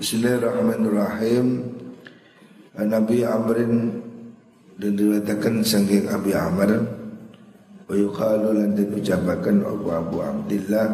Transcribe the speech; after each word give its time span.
Bismillahirrahmanirrahim. 0.00 1.60
Nabi 2.72 3.20
Amrin 3.20 4.00
dan 4.80 4.96
diriwayatkan 4.96 5.60
saking 5.60 6.08
Abi 6.08 6.32
Amr. 6.32 6.88
Wa 7.84 7.92
yuqalu 7.92 8.48
lan 8.48 8.72
diucapkan 8.80 9.60
Abu 9.60 9.92
Abu 9.92 10.24
Abdullah 10.24 10.88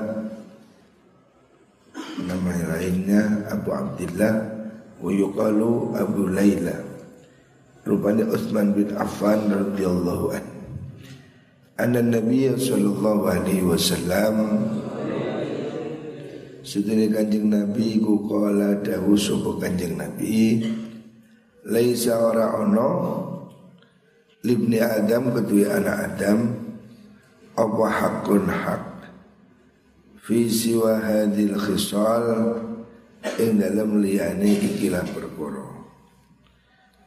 nama 2.26 2.50
lainnya 2.74 3.46
Abu 3.46 3.70
Abdullah 3.70 4.42
wa 4.98 5.10
yuqalu 5.14 5.94
Abu 5.94 6.26
Laila. 6.26 6.74
Rupanya 7.86 8.26
Utsman 8.26 8.74
bin 8.74 8.90
Affan 8.98 9.38
radhiyallahu 9.54 10.34
an 10.34 10.44
anna 11.78 12.02
Nabi 12.02 12.58
sallallahu 12.58 13.22
alaihi 13.22 13.70
wasallam 13.70 14.34
Sedene 16.66 17.06
kanjeng 17.06 17.46
Nabi 17.46 18.02
ku 18.02 18.26
kala 18.26 18.82
dawu 18.82 19.14
sapa 19.14 19.54
kanjeng 19.62 19.94
Nabi 19.94 20.66
Laisa 21.70 22.18
ora 22.18 22.58
ono 22.58 22.90
Libni 24.42 24.82
Adam 24.82 25.30
kedua 25.30 25.78
anak 25.78 25.98
Adam 26.10 26.38
Apa 27.54 27.86
hakun 27.86 28.50
hak? 28.50 28.82
Fi 30.26 30.50
siwa 30.50 30.98
hadil 30.98 31.54
khisal 31.54 32.58
Ing 33.38 33.62
dalam 33.62 34.02
liyane 34.02 34.58
ikilah 34.58 35.06
perkoro 35.14 35.70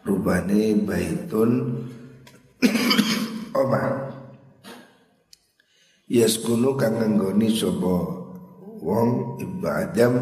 Rubane 0.08 0.72
baitun 0.88 1.84
Omah 3.60 4.08
Yaskunu 6.08 6.80
kang 6.80 6.96
nganggoni 6.96 7.52
sapa 7.52 8.19
wong 8.80 9.40
ibnu 9.44 9.68
Adam 9.68 10.14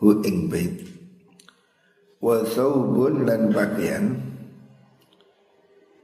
hu 0.00 0.20
ing 0.24 0.48
bait. 0.48 0.74
Wa 2.22 2.40
thawbun 2.46 3.26
lan 3.28 3.50
pakaian 3.52 4.04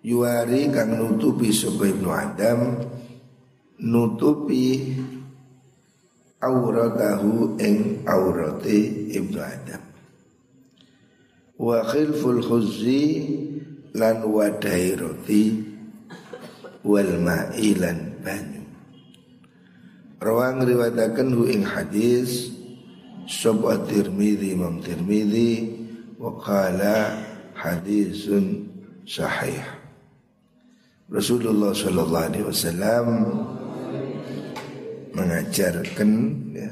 yuari 0.04 0.68
kang 0.70 0.98
nutupi 0.98 1.50
sapa 1.50 1.88
ibnu 1.88 2.10
Adam 2.10 2.60
nutupi 3.82 4.94
auratahu 6.42 7.58
ing 7.58 8.02
aurate 8.06 8.78
ibnu 9.14 9.38
Adam. 9.40 9.82
Wa 11.58 11.82
khilful 11.90 12.38
khuzzi 12.38 13.02
lan 13.98 14.22
wadai 14.30 14.94
roti 14.94 15.42
wal 16.86 17.18
ma'ilan 17.18 18.22
banyu 18.22 18.57
Rawang 20.18 20.66
riwayatakan 20.66 21.30
hu 21.30 21.46
ing 21.46 21.62
hadis 21.62 22.50
Sobat 23.30 23.86
Tirmidzi 23.86 24.50
Imam 24.58 24.82
Tirmidzi 24.82 25.70
wa 26.18 26.34
qala 26.42 27.22
hadisun 27.54 28.66
sahih. 29.06 29.62
Rasulullah 31.06 31.70
sallallahu 31.70 32.26
alaihi 32.34 32.46
wasallam 32.50 33.06
mengajarkan 35.14 36.10
ya, 36.50 36.70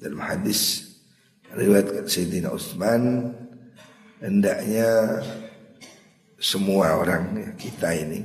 dalam 0.00 0.20
hadis 0.24 0.96
riwayat 1.52 2.08
Sayyidina 2.08 2.56
Utsman 2.56 3.36
hendaknya 4.24 5.20
semua 6.40 7.04
orang 7.04 7.36
ya, 7.36 7.50
kita 7.52 7.92
ini 8.00 8.24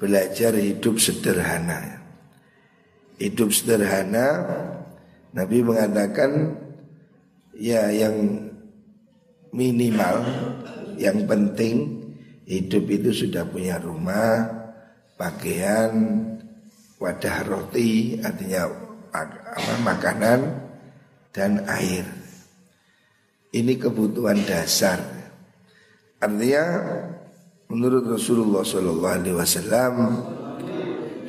belajar 0.00 0.56
hidup 0.56 0.96
sederhana 0.96 1.78
ya 1.92 1.97
hidup 3.18 3.50
sederhana 3.50 4.46
Nabi 5.34 5.60
mengatakan 5.60 6.56
ya 7.58 7.90
yang 7.90 8.48
minimal 9.52 10.24
yang 10.96 11.26
penting 11.26 12.06
hidup 12.48 12.84
itu 12.88 13.10
sudah 13.12 13.44
punya 13.44 13.76
rumah 13.76 14.48
pakaian 15.20 15.92
wadah 16.98 17.38
roti 17.46 18.18
artinya 18.22 18.70
apa, 19.12 19.74
makanan 19.84 20.40
dan 21.34 21.62
air. 21.70 22.04
Ini 23.48 23.80
kebutuhan 23.80 24.44
dasar. 24.44 25.00
Artinya 26.20 26.64
menurut 27.70 28.04
Rasulullah 28.04 28.66
Shallallahu 28.66 29.16
Alaihi 29.22 29.36
Wasallam 29.38 29.94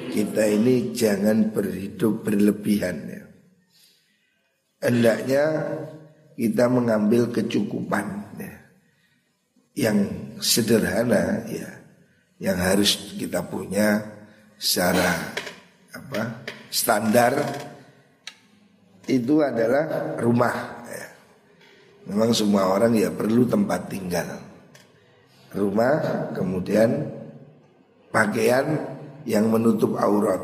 kita 0.09 0.43
ini 0.49 0.91
jangan 0.91 1.53
berhidup 1.53 2.25
berlebihan 2.25 2.97
ya. 3.05 3.23
Hendaknya 4.79 5.43
kita 6.33 6.65
mengambil 6.71 7.29
kecukupan 7.29 8.05
ya. 8.39 8.55
Yang 9.79 9.99
sederhana 10.43 11.45
ya 11.47 11.69
Yang 12.39 12.57
harus 12.59 12.91
kita 13.15 13.43
punya 13.47 14.03
secara 14.59 15.35
apa 15.95 16.43
standar 16.67 17.31
itu 19.07 19.39
adalah 19.39 20.17
rumah 20.19 20.83
ya. 20.87 21.07
Memang 22.11 22.31
semua 22.33 22.67
orang 22.67 22.97
ya 22.97 23.13
perlu 23.13 23.45
tempat 23.47 23.87
tinggal 23.87 24.27
Rumah 25.49 26.29
kemudian 26.33 27.09
pakaian 28.13 28.88
yang 29.27 29.51
menutup 29.51 29.97
aurat. 29.97 30.39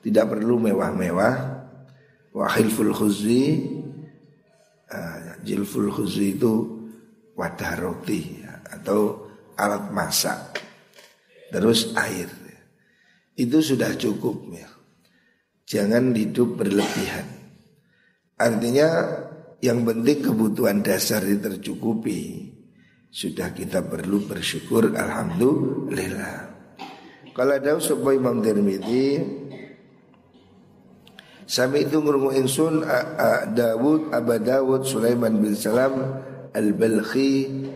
Tidak 0.00 0.26
perlu 0.26 0.56
mewah-mewah. 0.70 1.34
Wa 2.30 2.46
khilful 2.46 2.94
khuzi 2.94 3.58
uh, 4.90 5.42
jilful 5.42 5.90
khuzi 5.90 6.38
itu 6.38 6.52
wadah 7.34 7.72
roti 7.80 8.42
ya, 8.42 8.62
atau 8.80 9.26
alat 9.58 9.90
masak. 9.90 10.62
Terus 11.50 11.90
air. 11.98 12.30
Itu 13.34 13.64
sudah 13.64 13.96
cukup 13.96 14.36
ya. 14.52 14.68
Jangan 15.64 16.12
hidup 16.12 16.60
berlebihan. 16.60 17.26
Artinya 18.36 18.88
yang 19.62 19.86
penting 19.86 20.24
kebutuhan 20.24 20.82
dasar 20.84 21.24
tercukupi. 21.24 22.52
Sudah 23.10 23.50
kita 23.50 23.82
perlu 23.82 24.22
bersyukur 24.22 24.94
Alhamdulillah 24.94 26.49
kalau 27.34 27.52
ada 27.54 27.78
sebuah 27.78 28.14
Imam 28.18 28.42
Tirmidzi 28.42 29.22
Sami 31.50 31.82
itu 31.82 31.98
ngurungu 31.98 32.30
insun 32.38 32.86
Dawud 33.58 34.14
Aba 34.14 34.38
Dawud 34.38 34.86
Sulaiman 34.86 35.42
bin 35.42 35.58
Salam 35.58 36.22
Al-Balkhi 36.54 37.66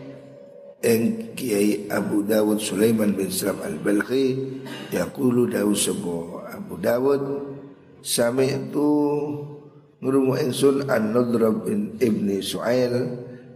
Yang 0.79 1.03
Kiai 1.35 1.91
Abu 1.91 2.23
Dawud 2.23 2.63
Sulaiman 2.63 3.11
bin 3.11 3.27
Salam 3.27 3.59
Al-Balkhi 3.59 4.39
Yaqulu 4.95 5.51
Dawud 5.51 5.75
sebuah 5.75 6.55
Abu 6.55 6.79
Dawud 6.79 7.23
Sami 7.99 8.47
itu 8.47 8.91
ngurungu 9.99 10.39
insun 10.39 10.87
An-Nadrab 10.87 11.67
bin 11.67 11.99
Ibni 11.99 12.39
Su'ail 12.39 12.95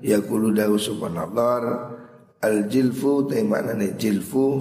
Yaqulu 0.03 0.51
Dawud 0.51 0.83
Nadar 1.15 1.95
Al-Jilfu 2.43 3.31
Taimaknanya 3.31 3.95
Jilfu 3.95 4.59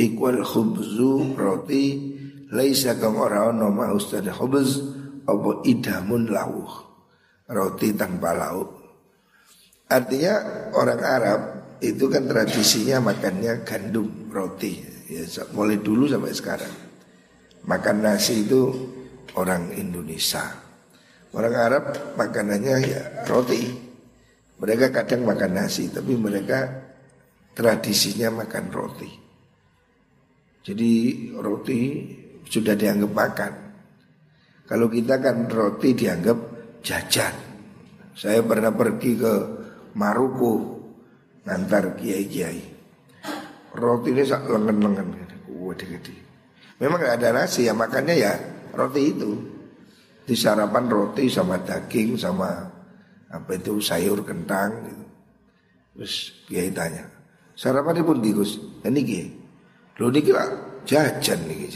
ikwal 0.00 0.40
khubzu 0.40 1.36
roti 1.36 2.16
laisa 2.48 2.96
kang 2.96 3.20
ora 3.20 3.52
ono 3.52 3.68
ma 3.68 3.92
ustad 3.92 4.24
khubz 4.32 4.80
apa 5.28 5.50
idamun 5.68 6.32
lawuh. 6.32 6.72
Roti 7.50 7.90
tanpa 7.98 8.30
lauk. 8.30 8.78
Artinya 9.90 10.34
orang 10.70 11.02
Arab 11.02 11.40
itu 11.82 12.06
kan 12.06 12.30
tradisinya 12.30 13.02
makannya 13.10 13.66
gandum 13.66 14.30
roti. 14.30 14.78
Ya 15.10 15.26
mulai 15.50 15.82
dulu 15.82 16.06
sampai 16.06 16.30
sekarang. 16.30 16.74
Makan 17.66 17.96
nasi 18.06 18.46
itu 18.46 18.70
orang 19.34 19.74
Indonesia. 19.74 20.46
Orang 21.34 21.54
Arab 21.58 22.14
makanannya 22.14 22.76
ya 22.86 23.02
roti. 23.26 23.66
Mereka 24.62 24.94
kadang 24.94 25.26
makan 25.26 25.58
nasi 25.58 25.90
tapi 25.90 26.14
mereka 26.14 26.70
tradisinya 27.58 28.30
makan 28.46 28.70
roti 28.70 29.29
jadi 30.60 30.92
roti 31.40 31.80
sudah 32.44 32.76
dianggap 32.76 33.12
makan. 33.12 33.52
Kalau 34.68 34.86
kita 34.86 35.18
kan 35.18 35.48
roti 35.48 35.96
dianggap 35.96 36.38
jajan. 36.84 37.34
Saya 38.14 38.44
pernah 38.44 38.70
pergi 38.70 39.16
ke 39.16 39.34
Maruku 39.96 40.54
ngantar 41.42 41.98
kiai-kiai. 41.98 42.62
Roti 43.74 44.10
ini 44.12 44.22
sak 44.22 44.46
lengan-lengan 44.46 45.08
gede-gede. 45.46 46.14
Memang 46.78 47.00
gak 47.00 47.16
ada 47.22 47.42
nasi 47.42 47.66
ya 47.66 47.74
makannya 47.74 48.14
ya 48.18 48.32
roti 48.74 49.02
itu. 49.10 49.30
Di 50.26 50.38
sarapan 50.38 50.86
roti 50.86 51.26
sama 51.26 51.58
daging 51.58 52.14
sama 52.14 52.62
apa 53.30 53.50
itu 53.54 53.82
sayur 53.82 54.22
kentang 54.22 54.70
gitu. 54.86 55.04
Terus 55.90 56.14
kiai 56.46 56.70
tanya, 56.70 57.02
sarapan 57.58 57.98
pun 58.06 58.22
digus, 58.22 58.62
ini 58.86 59.00
kiai. 59.02 59.39
Lo 60.00 60.08
niki 60.08 60.32
lah 60.32 60.48
jajan 60.88 61.44
nih 61.44 61.68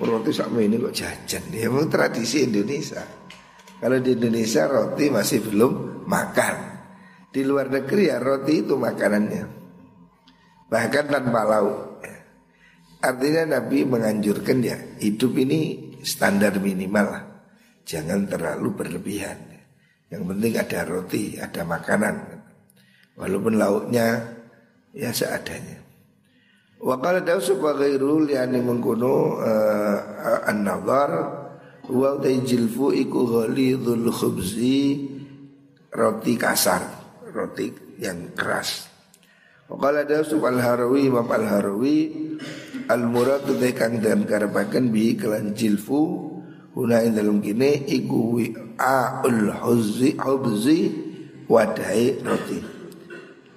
Roti 0.00 0.32
sama 0.32 0.64
ini 0.64 0.80
kok 0.80 0.96
jajan. 0.96 1.52
Ya 1.52 1.68
memang 1.68 1.92
tradisi 1.92 2.48
Indonesia. 2.48 3.04
Kalau 3.76 4.00
di 4.00 4.16
Indonesia 4.16 4.64
roti 4.64 5.12
masih 5.12 5.44
belum 5.44 6.04
makan. 6.08 6.56
Di 7.28 7.44
luar 7.44 7.68
negeri 7.68 8.08
ya 8.08 8.16
roti 8.16 8.64
itu 8.64 8.80
makanannya. 8.80 9.44
Bahkan 10.72 11.04
tanpa 11.04 11.40
lauk. 11.44 12.00
Artinya 13.00 13.60
Nabi 13.60 13.84
menganjurkan 13.84 14.64
ya 14.64 14.76
hidup 15.00 15.36
ini 15.36 15.92
standar 16.00 16.56
minimal 16.56 17.06
lah. 17.12 17.24
Jangan 17.84 18.24
terlalu 18.24 18.68
berlebihan. 18.72 19.36
Yang 20.08 20.22
penting 20.32 20.52
ada 20.56 20.80
roti, 20.88 21.24
ada 21.36 21.62
makanan. 21.64 22.14
Walaupun 23.20 23.60
lauknya 23.60 24.16
ya 24.96 25.12
seadanya. 25.12 25.89
Wa 26.80 26.96
qala 26.96 27.20
dawu 27.20 27.44
sebagai 27.44 28.00
rul 28.00 28.24
yani 28.24 28.64
mengkono 28.64 29.36
uh, 29.36 30.48
an-nazar 30.48 31.10
wa 31.92 32.16
tajilfu 32.16 32.96
iku 32.96 33.28
ghalidul 33.28 34.08
khubzi 34.08 35.04
roti 35.92 36.40
kasar, 36.40 36.80
roti 37.36 37.68
yang 38.00 38.32
keras. 38.32 38.88
Wa 39.68 39.76
qala 39.76 40.08
dawu 40.08 40.24
subal 40.24 40.56
harawi 40.56 41.12
Imam 41.12 41.28
al-Harawi 41.28 41.96
al-murad 42.88 43.44
kang 43.76 44.00
dan 44.00 44.24
karepaken 44.24 44.88
bi 44.88 45.20
kelan 45.20 45.52
jilfu 45.52 46.30
Huna 46.70 47.02
dalam 47.10 47.42
kini 47.42 47.82
iku 47.90 48.38
a'ul 48.78 49.50
huzzi 49.50 50.14
hubzi 50.22 50.78
wadai 51.50 52.22
roti. 52.22 52.79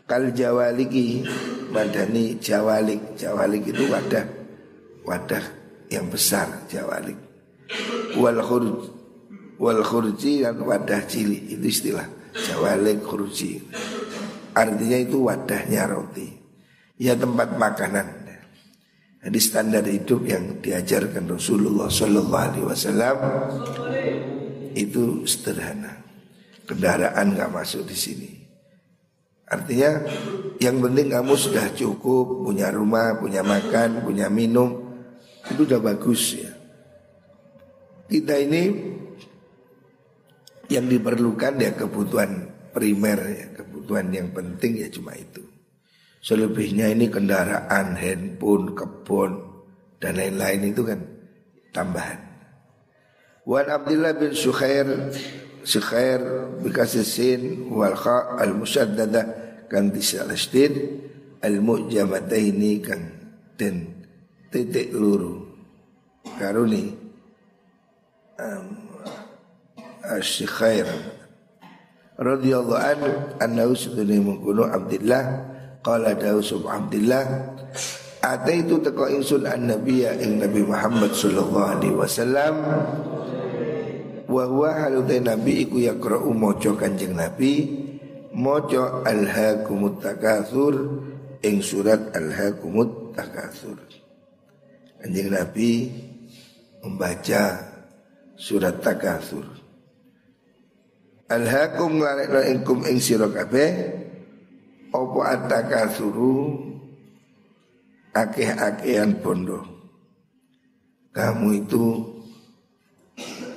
Kal 0.03 0.35
jawaliki 0.35 1.23
madani 1.71 2.35
jawalik. 2.37 3.15
Jawalik 3.15 3.63
itu 3.71 3.87
wadah 3.87 4.25
wadah 5.07 5.43
yang 5.87 6.11
besar 6.11 6.67
jawalik. 6.67 7.15
Wal 8.19 8.39
khurj 8.43 8.91
wal 9.57 9.81
khurji 9.81 10.43
dan 10.43 10.59
wadah 10.59 11.01
cilik 11.07 11.55
itu 11.55 11.65
istilah 11.71 12.07
jawalik 12.35 12.99
khurji 13.05 13.63
artinya 14.53 14.97
itu 15.01 15.17
wadahnya 15.25 15.89
roti. 15.89 16.29
Ya 17.01 17.17
tempat 17.17 17.57
makanan. 17.57 18.21
Jadi 19.23 19.39
standar 19.39 19.87
hidup 19.87 20.27
yang 20.27 20.59
diajarkan 20.59 21.31
Rasulullah 21.31 21.87
Sallallahu 21.87 22.43
Alaihi 22.43 22.67
Wasallam. 22.67 23.17
Itu 24.75 25.23
sederhana. 25.23 26.03
Kendaraan 26.67 27.35
nggak 27.35 27.51
masuk 27.51 27.87
di 27.87 27.95
sini 27.95 28.42
Artinya 29.43 30.07
yang 30.57 30.79
penting 30.79 31.11
kamu 31.11 31.33
sudah 31.35 31.67
cukup 31.75 32.47
punya 32.47 32.71
rumah, 32.71 33.19
punya 33.19 33.43
makan, 33.43 34.01
punya 34.01 34.31
minum 34.31 34.83
itu 35.51 35.67
udah 35.67 35.81
bagus 35.83 36.39
ya. 36.39 36.51
Kita 38.07 38.39
ini 38.39 38.63
yang 40.71 40.87
diperlukan 40.87 41.59
ya 41.59 41.71
kebutuhan 41.75 42.31
primer 42.71 43.19
ya, 43.19 43.47
kebutuhan 43.51 44.07
yang 44.09 44.31
penting 44.31 44.79
ya 44.79 44.87
cuma 44.87 45.13
itu. 45.13 45.43
Selebihnya 46.23 46.87
ini 46.87 47.11
kendaraan, 47.11 47.99
handphone, 47.99 48.71
kebun 48.71 49.43
dan 49.99 50.15
lain-lain 50.15 50.71
itu 50.71 50.81
kan 50.87 50.99
tambahan. 51.75 52.19
Wan 53.43 53.67
Abdullah 53.67 54.15
bin 54.15 54.31
Sukhair 54.31 54.87
Sukhair 55.63 56.19
bikasih 56.59 57.07
sin 57.07 57.41
wal 57.71 57.95
kha 57.95 58.35
al 58.35 58.51
musaddada 58.51 59.23
kang 59.71 59.95
disalastin 59.95 60.99
al 61.39 61.63
mujamataini 61.63 62.83
kang 62.83 63.03
den 63.55 64.05
titik 64.51 64.91
luru. 64.91 65.47
Karuni 66.23 66.91
um, 68.39 68.67
asyikhair 70.03 70.87
radhiyallahu 72.19 72.79
anhu 72.79 73.11
annahu 73.43 73.75
sunni 73.75 74.19
mengkuno 74.19 74.67
Abdullah 74.67 75.23
qala 75.83 76.15
daus 76.15 76.55
Abdullah 76.55 77.53
Ataitu 78.23 78.79
teko 78.79 79.11
insun 79.11 79.43
an 79.43 79.67
nabiyya 79.67 80.15
ing 80.23 80.39
Nabi 80.39 80.63
Muhammad 80.63 81.11
sallallahu 81.11 81.75
alaihi 81.75 81.91
wasallam 81.91 82.55
wa 84.33 84.49
huwa 84.49 84.73
halutai 84.73 85.21
nabi 85.21 85.61
iku 85.61 85.77
yaqra'u 85.77 86.33
maca 86.33 86.73
kanjeng 86.73 87.13
nabi 87.13 87.83
Mojo 88.33 89.05
alhaakumut 89.05 90.01
takatsur 90.01 90.73
ing 91.45 91.61
surat 91.61 92.17
alhaakumut 92.17 93.13
takatsur. 93.13 93.77
Anjing 95.05 95.29
Nabi 95.29 95.93
membaca 96.81 97.61
surat 98.33 98.81
takatsur. 98.81 99.45
Alhaakum 101.29 102.01
nglalekno 102.01 102.41
ingkum 102.57 102.79
ing 102.89 102.97
sira 102.97 103.29
kabeh 103.29 104.01
at-takatsuru 104.93 106.57
akeh-akehan 108.17 109.21
bondo. 109.21 109.61
Kamu 111.13 111.47
itu 111.53 111.85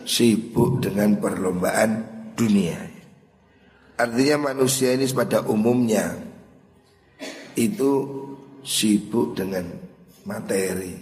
sibuk 0.07 0.79
dengan 0.79 1.19
perlombaan 1.19 1.91
dunia. 2.39 2.79
Artinya 3.99 4.55
manusia 4.55 4.95
ini 4.95 5.05
pada 5.11 5.43
umumnya 5.45 6.15
itu 7.59 7.91
sibuk 8.63 9.35
dengan 9.35 9.67
materi. 10.29 10.95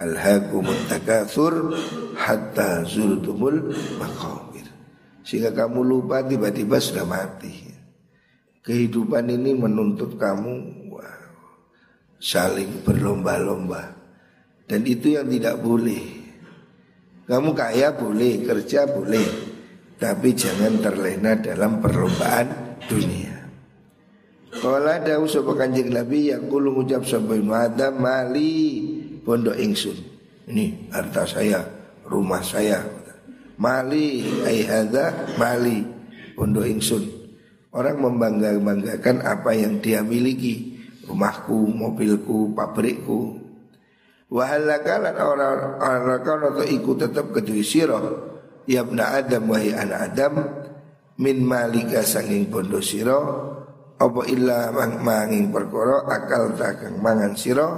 Alhaqumut 0.00 0.88
takatsur 0.88 1.76
hatta 2.16 2.88
zurtumul 2.88 3.76
maqabir. 4.00 4.64
Sehingga 5.20 5.52
kamu 5.52 5.84
lupa 5.84 6.24
tiba-tiba 6.24 6.80
sudah 6.80 7.04
mati. 7.04 7.68
Kehidupan 8.64 9.28
ini 9.28 9.52
menuntut 9.52 10.16
kamu 10.16 10.52
wow, 10.88 11.20
saling 12.16 12.80
berlomba-lomba. 12.80 13.92
Dan 14.64 14.86
itu 14.86 15.18
yang 15.18 15.28
tidak 15.28 15.60
boleh. 15.60 16.19
Kamu 17.30 17.54
kaya 17.54 17.94
boleh, 17.94 18.42
kerja 18.42 18.90
boleh, 18.90 19.22
tapi 20.02 20.34
jangan 20.34 20.82
terlena 20.82 21.38
dalam 21.38 21.78
perlombaan 21.78 22.74
dunia. 22.90 23.46
Kalau 24.50 24.82
ada 24.82 25.14
usaha 25.22 25.46
kanjeng 25.54 25.94
Nabi 25.94 26.34
yang 26.34 26.50
kulu 26.50 26.82
ngucap 26.82 27.06
sampai 27.06 27.38
Adam 27.54 28.02
mali 28.02 28.82
pondok 29.22 29.54
ingsun. 29.54 29.94
Ini 30.50 30.90
harta 30.90 31.22
saya, 31.22 31.62
rumah 32.02 32.42
saya. 32.42 32.82
Mali 33.62 34.26
ayhada 34.42 35.30
mali 35.38 35.86
pondok 36.34 36.66
ingsun. 36.66 37.06
Orang 37.70 38.02
membangga-banggakan 38.02 39.22
apa 39.22 39.54
yang 39.54 39.78
dia 39.78 40.02
miliki. 40.02 40.82
Rumahku, 41.06 41.70
mobilku, 41.70 42.50
pabrikku. 42.58 43.39
Wahalakalan 44.30 45.18
orang-orang 45.18 46.54
atau 46.54 46.62
ikut 46.62 47.02
tetap 47.02 47.34
kedui 47.34 47.66
Ya 48.70 48.86
bna 48.86 49.18
Adam 49.18 49.50
wahai 49.50 49.74
anak 49.74 50.14
Adam 50.14 50.34
Min 51.18 51.42
malika 51.42 52.06
sanging 52.06 52.46
bondo 52.46 52.78
siro 52.78 53.18
Apa 53.98 54.22
illa 54.30 54.70
mang 54.70 55.02
manging 55.02 55.50
perkoro 55.50 56.06
Akal 56.06 56.54
takang 56.54 57.02
mangan 57.02 57.34
siro 57.34 57.68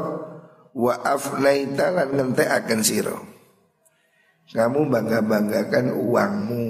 Wa 0.76 1.00
afnaita 1.00 1.88
lan 1.88 2.20
ngente 2.20 2.44
akan 2.44 2.80
siro 2.84 3.16
Kamu 4.52 4.92
bangga-banggakan 4.92 5.96
uangmu 5.96 6.64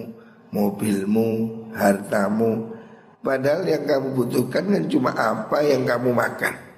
Mobilmu 0.54 1.28
Hartamu 1.74 2.70
Padahal 3.18 3.66
yang 3.66 3.82
kamu 3.82 4.14
butuhkan 4.14 4.70
kan 4.70 4.84
cuma 4.86 5.10
apa 5.10 5.58
yang 5.66 5.82
kamu 5.82 6.14
makan 6.14 6.71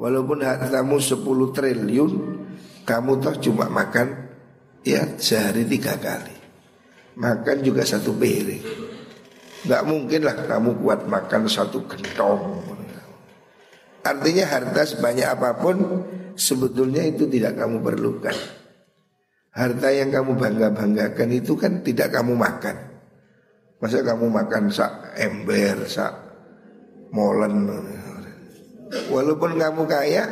Walaupun 0.00 0.40
hartamu 0.40 0.96
10 0.96 1.20
triliun 1.52 2.12
Kamu 2.88 3.20
toh 3.20 3.36
cuma 3.36 3.68
makan 3.68 4.08
ya 4.80 5.04
sehari 5.20 5.68
tiga 5.68 6.00
kali. 6.00 6.32
Makan 7.20 7.56
juga 7.60 7.84
satu 7.84 8.16
piring. 8.16 8.64
Nggak 9.68 9.82
mungkin 9.84 10.20
lah 10.24 10.36
kamu 10.48 10.80
kuat 10.80 11.04
makan 11.04 11.44
satu 11.46 11.84
gentong. 11.84 12.64
Artinya 14.00 14.48
harta 14.48 14.82
sebanyak 14.88 15.28
apa 15.28 15.60
pun 15.60 15.76
sebetulnya 16.32 17.04
itu 17.04 17.28
tidak 17.28 17.60
kamu 17.60 17.84
perlukan. 17.84 18.36
Harta 19.52 19.88
yang 19.92 20.08
kamu 20.08 20.40
bangga 20.40 20.72
banggakan 20.72 21.30
itu 21.36 21.52
kan 21.60 21.84
tidak 21.84 22.08
kamu 22.16 22.32
makan. 22.32 22.76
Masa 23.78 24.00
kamu 24.00 24.32
makan 24.32 24.72
sak 24.72 25.14
ember 25.20 25.84
sak 25.84 26.12
molen 27.12 27.68
walaupun 29.10 29.58
kamu 29.58 29.82
kaya 29.86 30.24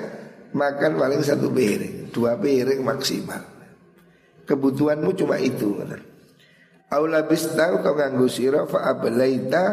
makan 0.55 0.99
paling 0.99 1.23
satu 1.23 1.53
piring 1.53 2.11
dua 2.11 2.35
piring 2.41 2.83
maksimal 2.83 3.59
Kebutuhanmu 4.49 5.13
cuma 5.13 5.37
itu 5.37 5.77
Aula 6.89 7.29
bistau 7.29 7.85
kau 7.85 7.93
nganggu 7.93 8.25
siro 8.33 8.65
fa 8.65 8.97
ablaita 8.97 9.65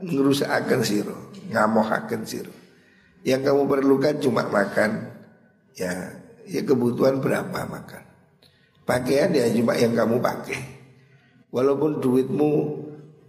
akan 0.00 0.80
siro, 0.80 1.36
akan 1.52 2.20
siro. 2.24 2.52
Yang 3.28 3.40
kamu 3.44 3.62
perlukan 3.68 4.16
cuma 4.24 4.48
makan, 4.48 5.04
ya, 5.76 6.16
ya 6.48 6.60
kebutuhan 6.64 7.20
berapa 7.20 7.68
makan. 7.68 8.02
Pakaian 8.88 9.36
ya 9.36 9.52
cuma 9.52 9.76
yang 9.76 9.92
kamu 9.92 10.16
pakai. 10.16 10.60
Walaupun 11.52 12.00
duitmu 12.00 12.52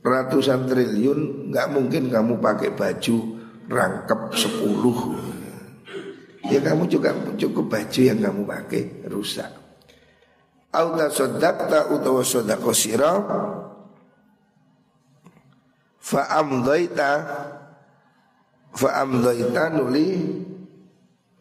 ratusan 0.08 0.72
triliun, 0.72 1.51
nggak 1.51 1.68
mungkin 1.68 2.08
kamu 2.08 2.39
pakai 2.39 2.72
baju 2.80 3.37
rangkap 3.68 4.34
sepuluh. 4.34 5.20
Ya 6.48 6.64
kamu 6.64 6.88
juga 6.88 7.12
cukup 7.36 7.76
baju 7.76 8.02
yang 8.02 8.20
kamu 8.24 8.42
pakai 8.48 9.08
rusak. 9.12 9.52
Auta 10.72 11.08
sodakta 11.08 11.92
utawa 11.96 12.22
sodako 12.28 12.76
siro 12.76 13.14
Fa 15.98 16.28
amdaita 16.38 17.12
Fa 18.76 18.90
amdaita 19.00 19.72
nuli 19.72 20.08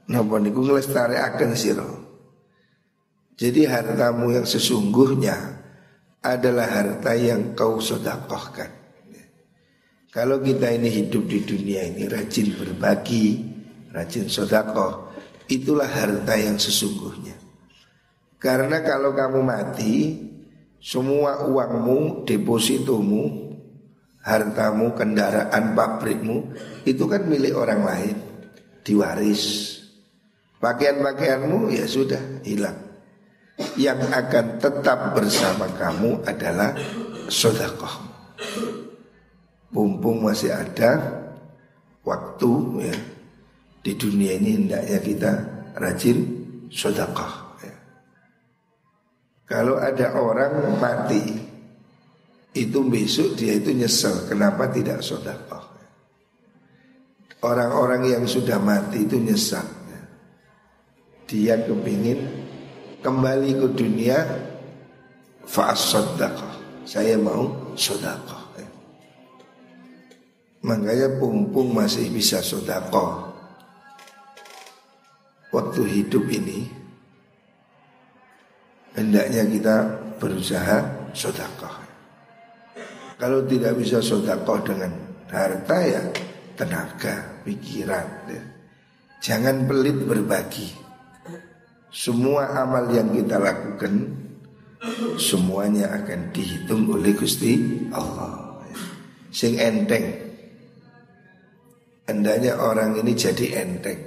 Napa 0.07 0.39
niku 0.39 0.63
akan 0.71 1.51
siro 1.59 1.91
Jadi 3.35 3.67
hartamu 3.67 4.31
yang 4.31 4.47
sesungguhnya 4.47 5.57
adalah 6.27 6.67
harta 6.67 7.15
yang 7.15 7.55
kau 7.55 7.79
sodakohkan. 7.79 8.86
Kalau 10.17 10.41
kita 10.41 10.73
ini 10.73 10.89
hidup 10.89 11.29
di 11.29 11.45
dunia 11.45 11.93
ini 11.93 12.09
rajin 12.09 12.57
berbagi, 12.57 13.37
rajin 13.93 14.33
sodakoh, 14.33 15.13
itulah 15.45 15.85
harta 15.85 16.41
yang 16.41 16.57
sesungguhnya. 16.57 17.37
Karena 18.41 18.81
kalau 18.81 19.13
kamu 19.13 19.45
mati, 19.45 20.17
semua 20.81 21.45
uangmu, 21.45 22.25
depositomu, 22.25 23.53
hartamu, 24.25 24.97
kendaraan, 24.97 25.77
pabrikmu, 25.77 26.49
itu 26.89 27.05
kan 27.05 27.29
milik 27.29 27.53
orang 27.53 27.85
lain, 27.85 28.17
diwaris. 28.89 29.77
Pakaian-pakaianmu 30.57 31.77
ya 31.77 31.85
sudah 31.85 32.41
hilang 32.41 32.89
yang 33.77 34.01
akan 34.01 34.65
tetap 34.65 35.13
bersama 35.13 35.69
kamu 35.77 36.25
adalah 36.25 36.73
sodakoh. 37.29 38.01
Mumpung 39.75 40.23
masih 40.23 40.55
ada 40.55 41.23
waktu 42.07 42.53
ya 42.87 42.97
di 43.83 43.93
dunia 43.95 44.39
ini 44.39 44.51
hendaknya 44.63 44.99
kita 45.03 45.33
rajin 45.79 46.19
sodakoh. 46.71 47.59
Ya. 47.63 47.75
Kalau 49.47 49.79
ada 49.79 50.15
orang 50.19 50.79
mati 50.79 51.23
itu 52.57 52.79
besok 52.87 53.39
dia 53.39 53.59
itu 53.59 53.71
nyesel 53.75 54.27
kenapa 54.27 54.71
tidak 54.71 55.03
sodakoh. 55.03 55.63
Orang-orang 57.47 58.11
yang 58.11 58.25
sudah 58.27 58.59
mati 58.59 59.07
itu 59.07 59.19
nyesal. 59.23 59.67
Ya. 59.91 60.03
Dia 61.31 61.55
kepingin 61.63 62.27
kembali 63.07 63.51
ke 63.55 63.67
dunia 63.71 64.19
fa'asodakoh 65.47 66.83
saya 66.83 67.15
mau 67.15 67.75
sodakoh 67.79 68.36
ya. 68.36 68.36
Makanya 70.67 71.15
pumpung 71.23 71.71
masih 71.71 72.11
bisa 72.11 72.43
sodakoh 72.43 73.31
waktu 75.55 75.81
hidup 75.87 76.27
ini 76.27 76.67
hendaknya 78.99 79.47
kita 79.47 79.77
berusaha 80.19 80.83
sodakoh 81.15 81.87
kalau 83.17 83.47
tidak 83.47 83.79
bisa 83.79 84.03
sodakoh 84.03 84.59
dengan 84.67 84.91
harta 85.31 85.79
ya 85.87 86.03
tenaga, 86.57 87.45
pikiran 87.45 88.09
ya. 88.33 88.43
Jangan 89.21 89.65
pelit 89.65 89.97
berbagi 90.05 90.69
semua 91.93 92.53
amal 92.61 92.93
yang 92.93 93.09
kita 93.13 93.41
lakukan 93.41 94.13
semuanya 95.17 95.89
akan 95.97 96.29
dihitung 96.33 96.93
oleh 96.93 97.17
Gusti 97.17 97.87
Allah. 97.93 98.61
Sing 99.33 99.57
enteng. 99.57 100.26
Hendaknya 102.07 102.55
orang 102.55 102.95
ini 103.03 103.19
jadi 103.19 103.67
enteng. 103.67 103.99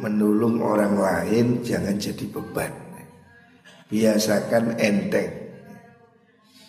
Menolong 0.00 0.64
orang 0.64 0.96
lain 0.96 1.60
jangan 1.60 2.00
jadi 2.00 2.24
beban. 2.32 2.72
Biasakan 3.92 4.80
enteng. 4.80 5.28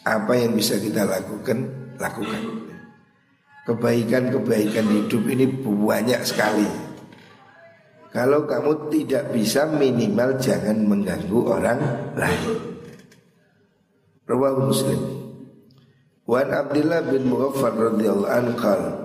Apa 0.03 0.35
yang 0.35 0.53
bisa 0.53 0.75
kita 0.77 1.07
lakukan, 1.07 1.63
lakukan. 1.95 2.43
Kebaikan-kebaikan 3.65 4.85
hidup 4.85 5.23
ini 5.31 5.47
banyak 5.63 6.21
sekali. 6.27 6.67
Kalau 8.11 8.45
kamu 8.45 8.91
tidak 8.91 9.31
bisa 9.31 9.65
minimal 9.65 10.37
jangan 10.37 10.75
mengganggu 10.85 11.39
orang 11.39 11.79
lain. 12.19 12.51
Rawahu 14.27 14.59
Muslim. 14.69 15.01
Wan 16.27 16.51
Abdullah 16.51 17.01
bin 17.09 17.31
Mughaffar 17.31 17.73
radhiyallahu 17.73 18.33
anhu 18.33 19.04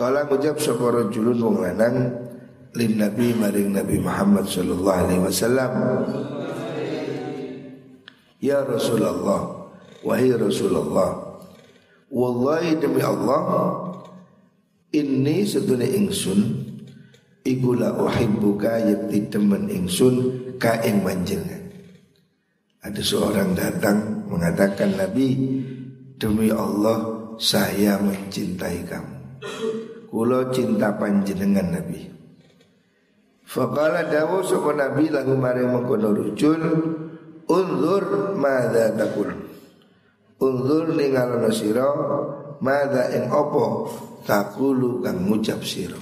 Kala 0.00 0.24
ngucap 0.24 0.56
sapa 0.56 0.88
rajulun 0.88 1.36
wong 1.44 1.60
lanang 1.60 2.08
lin 2.72 2.96
Nabi 2.96 3.36
maring 3.36 3.76
Nabi 3.76 4.00
Muhammad 4.00 4.48
sallallahu 4.48 4.96
alaihi 4.96 5.20
wasallam 5.20 5.72
Ya 8.40 8.64
Rasulullah 8.64 9.68
wahai 10.00 10.32
Rasulullah 10.32 11.36
wallahi 12.08 12.80
demi 12.80 13.04
Allah 13.04 13.44
ini 14.96 15.44
sedune 15.44 15.84
ingsun 15.84 16.70
Iku 17.40 17.72
la 17.72 17.96
uhibbuka 17.96 18.80
yakti 18.84 19.32
temen 19.32 19.64
ingsun 19.72 20.16
ka 20.60 20.76
ing 20.84 21.00
panjenengan. 21.00 21.72
Ada 22.84 23.00
seorang 23.00 23.56
datang 23.56 24.28
mengatakan 24.28 24.92
Nabi 24.92 25.40
demi 26.20 26.52
Allah 26.52 27.32
saya 27.40 27.96
mencintai 27.96 28.84
kamu. 28.84 29.16
Kulo 30.10 30.50
cinta 30.50 30.90
panjenengan 30.98 31.70
Nabi. 31.70 32.02
Faqala 33.46 34.10
dawu 34.10 34.42
sapa 34.42 34.74
Nabi 34.74 35.06
lagu 35.06 35.38
maring 35.38 35.70
mengkono 35.70 36.10
rujul 36.10 36.62
unzur 37.46 38.34
madza 38.34 38.90
takul. 38.98 39.30
Unzur 40.42 40.98
ningalono 40.98 41.50
sira 41.54 41.86
madza 42.58 43.14
ing 43.14 43.30
apa 43.30 43.64
takulu 44.26 44.98
kang 44.98 45.30
ngucap 45.30 45.62
sira. 45.62 45.98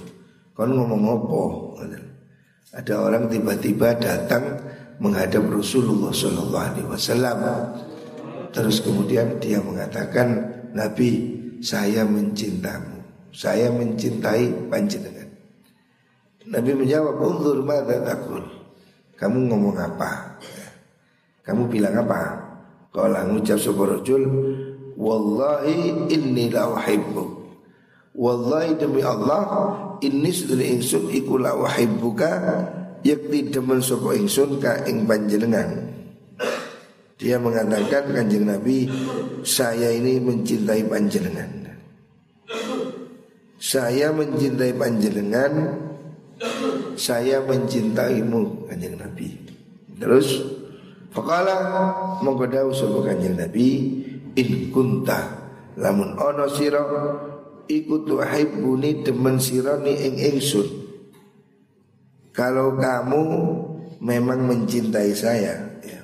Kon 0.56 0.72
ngomong 0.72 1.04
apa? 1.04 1.42
Ada 2.80 3.00
orang 3.00 3.28
tiba-tiba 3.28 3.96
datang 3.96 4.60
menghadap 5.00 5.46
Rasulullah 5.52 6.12
Shallallahu 6.12 6.66
Alaihi 6.74 6.88
Wasallam. 6.88 7.38
Terus 8.52 8.80
kemudian 8.84 9.38
dia 9.40 9.60
mengatakan, 9.62 10.42
Nabi, 10.74 11.38
saya 11.64 12.04
mencintamu, 12.04 12.97
saya 13.32 13.68
mencintai 13.72 14.68
panjenengan. 14.68 15.28
Nabi 16.48 16.72
menjawab, 16.72 17.20
Unzur 17.20 17.60
mada 17.60 17.96
takul. 18.02 18.44
Kamu 19.18 19.50
ngomong 19.50 19.76
apa? 19.76 20.40
Kamu 21.44 21.68
bilang 21.68 21.96
apa? 22.00 22.38
Kalau 22.94 23.20
ngucap 23.28 23.60
sebuah 23.60 24.00
rajul, 24.00 24.22
Wallahi 24.98 26.10
inni 26.10 26.50
la 26.50 26.74
uhibbu. 26.74 27.24
Wallahi 28.18 28.74
demi 28.74 28.98
Allah 28.98 29.46
ini 30.02 30.34
sudah 30.34 30.58
ingsun 30.58 31.06
iku 31.14 31.38
la 31.38 31.54
wahibbuka 31.54 32.30
yakti 33.06 33.54
demen 33.54 33.78
sapa 33.78 34.18
ingsun 34.18 34.58
ka 34.58 34.82
ing 34.90 35.06
panjenengan. 35.06 35.86
Dia 37.14 37.38
mengatakan 37.38 38.10
kanjeng 38.10 38.50
Nabi 38.50 38.90
saya 39.46 39.94
ini 39.94 40.18
mencintai 40.18 40.82
panjenengan. 40.90 41.67
Saya 43.58 44.14
mencintai 44.14 44.72
panjenengan 44.78 45.52
saya 46.94 47.42
mencintaimu 47.42 48.70
kanjeng 48.70 48.94
Nabi. 48.94 49.34
Terus 49.98 50.58
Fakala 51.08 51.56
mongko 52.20 52.46
dawuh 52.46 52.74
sapa 52.76 53.00
kanjeng 53.10 53.40
Nabi 53.40 53.66
in 54.36 54.68
kunta 54.68 55.40
lamun 55.80 56.14
ono 56.20 56.44
sira 56.52 56.84
iku 57.64 58.04
tuhibbuni 58.04 59.02
demen 59.02 59.40
sirani 59.40 59.98
ing 59.98 60.14
ingsun. 60.14 60.68
Kalau 62.30 62.78
kamu 62.78 63.22
memang 63.98 64.46
mencintai 64.46 65.10
saya, 65.10 65.58
ya. 65.82 66.00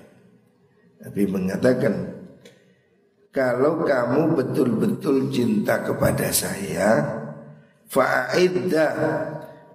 Nabi 1.06 1.30
mengatakan 1.30 1.94
kalau 3.30 3.86
kamu 3.86 4.34
betul-betul 4.34 5.30
cinta 5.30 5.78
kepada 5.78 6.34
saya, 6.34 7.22
fa'idda. 7.94 8.88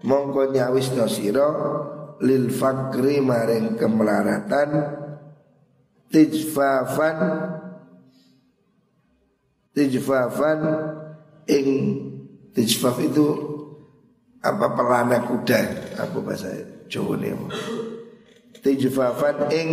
Mongko 0.03 0.51
nyawis 0.51 0.95
nosiro 0.95 1.49
lil 2.23 2.51
fakri 2.51 3.23
maring 3.23 3.79
kemelaratan 3.79 4.69
tijfafan. 6.11 7.17
Tijfafan. 9.71 10.59
Ing 11.49 11.67
tijfaf 12.53 13.01
itu 13.01 13.25
apa 14.43 14.67
pelana 14.77 15.25
kuda? 15.25 15.59
Apa 15.97 16.17
bahasa 16.21 16.53
Jawa 16.85 17.17
ini. 17.17 17.33
Tijfafan 18.59 19.49
ing 19.49 19.69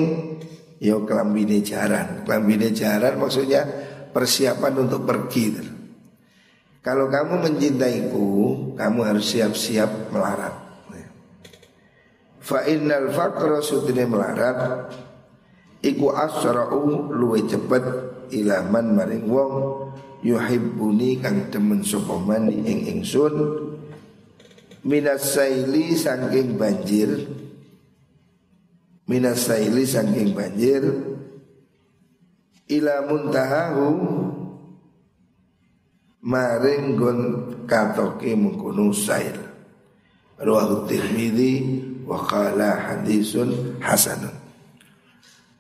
yo 0.81 1.05
kelambine 1.05 1.61
jaran. 1.61 2.25
Kelambine 2.25 2.73
jaran 2.73 3.21
maksudnya 3.21 3.63
persiapan 4.11 4.89
untuk 4.89 5.05
pergi. 5.05 5.76
Kalau 6.87 7.11
kamu 7.11 7.43
mencintaiku, 7.43 8.29
kamu 8.79 9.01
harus 9.03 9.27
siap-siap 9.35 10.15
melarat. 10.15 10.55
Fa 12.39 12.63
innal 12.63 13.11
faqra 13.11 13.59
sutine 13.59 14.07
melarat 14.07 14.87
iku 15.83 16.15
asra'u 16.15 17.11
luwe 17.11 17.43
cepet 17.43 17.83
ilaman 18.31 18.95
maring 18.95 19.27
wong 19.27 19.55
yuhibbuni 20.23 21.19
kang 21.19 21.51
demen 21.51 21.83
sapa 21.83 22.23
man 22.23 22.47
ing 22.47 22.87
ingsun 22.87 23.35
minas 24.87 25.35
saili 25.35 25.99
saking 25.99 26.55
banjir 26.55 27.27
minas 29.11 29.43
saili 29.43 29.83
saking 29.83 30.35
banjir 30.35 30.83
ila 32.71 32.95
muntahahu 33.11 33.91
maring 36.27 36.99
gon 36.99 37.21
katoke 37.71 38.35
mengkono 38.35 38.91
sail 38.91 39.39
rawahu 40.43 40.91
tirmidzi 40.91 41.55
wa 42.03 42.19
qala 42.27 42.75
hadisun 42.91 43.79
hasanun 43.79 44.35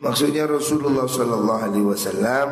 maksudnya 0.02 0.50
Rasulullah 0.50 1.06
sallallahu 1.06 1.62
alaihi 1.70 1.86
wasallam 1.86 2.50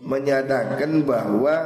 menyatakan 0.00 1.06
bahwa 1.06 1.56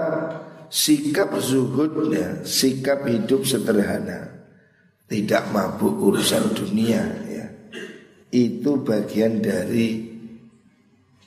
sikap 0.69 1.33
zuhudnya, 1.39 2.43
sikap 2.43 3.07
hidup 3.09 3.47
sederhana, 3.47 4.45
tidak 5.07 5.49
mabuk 5.55 5.97
urusan 6.13 6.53
dunia 6.53 7.03
ya. 7.31 7.47
Itu 8.35 8.83
bagian 8.83 9.39
dari 9.39 10.14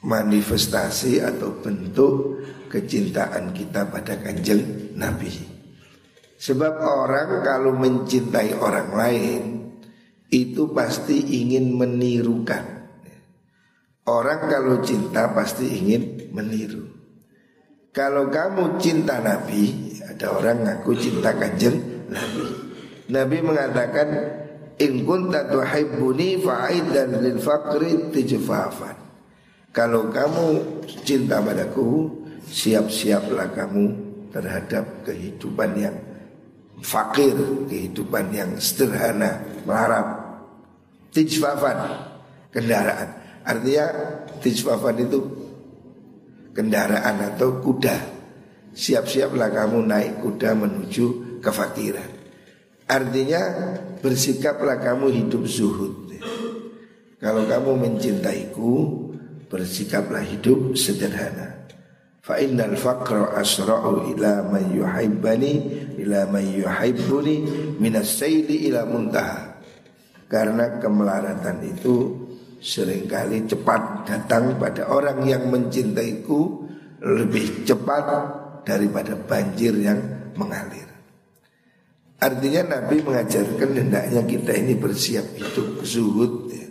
manifestasi 0.03 1.23
atau 1.23 1.57
bentuk 1.57 2.43
kecintaan 2.69 3.55
kita 3.55 3.87
pada 3.89 4.19
kanjeng 4.21 4.93
Nabi. 4.93 5.31
Sebab 6.37 6.73
orang 6.77 7.41
kalau 7.41 7.73
mencintai 7.73 8.53
orang 8.61 8.89
lain 8.93 9.43
itu 10.29 10.69
pasti 10.69 11.41
ingin 11.41 11.73
menirukan. 11.73 12.77
Orang 14.07 14.47
kalau 14.47 14.79
cinta 14.85 15.33
pasti 15.35 15.67
ingin 15.67 16.31
meniru. 16.31 16.87
Kalau 17.91 18.29
kamu 18.29 18.77
cinta 18.77 19.19
Nabi, 19.19 19.91
ada 20.05 20.37
orang 20.37 20.63
ngaku 20.63 20.91
cinta 20.95 21.33
kanjeng 21.33 22.07
Nabi. 22.07 22.45
Nabi 23.09 23.37
mengatakan, 23.41 24.07
In 24.77 25.09
kunta 25.09 25.49
tuhibbuni 25.49 26.37
fa'idan 26.37 27.17
lil 27.17 27.41
faqri 27.41 28.13
tijfafan. 28.13 29.06
Kalau 29.77 30.09
kamu 30.09 30.45
cinta 31.05 31.37
padaku, 31.37 32.09
siap-siaplah 32.49 33.53
kamu 33.53 33.85
terhadap 34.33 35.05
kehidupan 35.05 35.77
yang 35.77 35.93
fakir, 36.81 37.37
kehidupan 37.69 38.33
yang 38.33 38.57
sederhana, 38.57 39.37
melarat. 39.69 40.17
Tijfafan, 41.13 41.77
kendaraan. 42.49 43.21
Artinya 43.45 43.85
tijfafan 44.41 44.97
itu 44.97 45.19
kendaraan 46.57 47.37
atau 47.37 47.61
kuda. 47.61 48.17
Siap-siaplah 48.73 49.53
kamu 49.53 49.85
naik 49.85 50.25
kuda 50.25 50.57
menuju 50.57 51.37
kefakiran. 51.37 52.17
Artinya 52.89 53.41
bersikaplah 54.01 54.81
kamu 54.81 55.13
hidup 55.21 55.45
zuhud. 55.45 56.09
Kalau 57.17 57.49
kamu 57.49 57.71
mencintaiku, 57.81 59.06
bersikaplah 59.47 60.23
hidup 60.23 60.75
sederhana. 60.75 61.67
Fa 62.21 62.35
innal 62.43 62.75
faqra 62.75 63.39
asra'u 63.39 64.11
ila 64.11 64.43
man 64.51 64.75
yuhibbani 64.75 65.53
ila 66.03 66.27
man 66.27 66.43
yuhibbuni 66.43 67.35
minas 67.79 68.19
sayli 68.19 68.67
ila 68.67 68.83
muntaha. 68.83 69.63
Karena 70.27 70.75
kemelaratan 70.83 71.63
itu 71.63 71.95
sering 72.59 73.07
kali 73.07 73.47
cepat 73.47 74.03
datang 74.03 74.59
pada 74.59 74.91
orang 74.91 75.23
yang 75.23 75.47
mencintaiku 75.47 76.67
lebih 76.99 77.63
cepat 77.63 78.05
daripada 78.67 79.15
banjir 79.15 79.71
yang 79.79 80.03
mengalir. 80.35 80.87
Artinya 82.17 82.75
Nabi 82.75 82.99
mengajarkan 83.05 83.69
hendaknya 83.71 84.21
kita 84.27 84.51
ini 84.57 84.73
bersiap 84.75 85.37
hidup 85.37 85.85
zuhud. 85.85 86.51
Ya. 86.51 86.66